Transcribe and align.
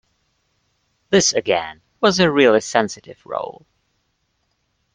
This 1.11 1.31
again 1.31 1.83
was 1.99 2.19
a 2.19 2.31
really 2.31 2.61
sensitive 2.61 3.23
role. 3.23 3.67